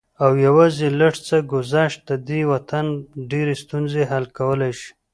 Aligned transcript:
او 0.23 0.31
يوازې 0.45 0.87
لږ 0.99 1.13
څه 1.27 1.37
ګذشت 1.53 1.99
د 2.09 2.11
دې 2.27 2.41
وطن 2.51 2.85
ډېرې 3.31 3.55
ستونزې 3.63 4.03
حل 4.11 4.25
کولی 4.37 4.71
شي 4.79 4.89